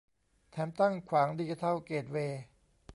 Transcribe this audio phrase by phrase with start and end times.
[0.51, 2.41] แถมตั้งขวางดิจิทัลเกตเวย์